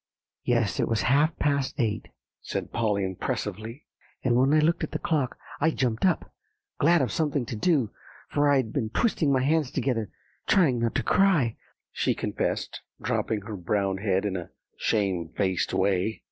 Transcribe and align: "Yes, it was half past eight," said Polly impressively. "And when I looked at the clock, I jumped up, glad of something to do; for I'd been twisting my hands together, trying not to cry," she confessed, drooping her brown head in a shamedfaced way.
"Yes, 0.43 0.79
it 0.79 0.87
was 0.87 1.03
half 1.03 1.37
past 1.37 1.75
eight," 1.79 2.07
said 2.41 2.71
Polly 2.71 3.03
impressively. 3.05 3.85
"And 4.23 4.35
when 4.35 4.51
I 4.51 4.57
looked 4.57 4.83
at 4.83 4.93
the 4.93 4.97
clock, 4.97 5.37
I 5.59 5.69
jumped 5.69 6.07
up, 6.07 6.33
glad 6.79 7.03
of 7.03 7.11
something 7.11 7.45
to 7.45 7.55
do; 7.55 7.91
for 8.27 8.49
I'd 8.49 8.73
been 8.73 8.89
twisting 8.89 9.31
my 9.31 9.43
hands 9.43 9.69
together, 9.69 10.09
trying 10.47 10.79
not 10.79 10.95
to 10.95 11.03
cry," 11.03 11.55
she 11.91 12.15
confessed, 12.15 12.81
drooping 12.99 13.41
her 13.41 13.55
brown 13.55 13.99
head 13.99 14.25
in 14.25 14.35
a 14.35 14.49
shamedfaced 14.75 15.71
way. 15.71 16.19